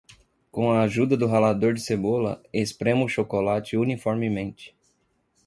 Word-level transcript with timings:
Com 0.57 0.69
a 0.71 0.77
ajuda 0.83 1.15
do 1.23 1.27
ralador 1.33 1.75
de 1.75 1.81
cebola, 1.83 2.33
esprema 2.63 3.05
o 3.05 3.07
chocolate 3.19 3.77
uniformemente. 3.83 4.75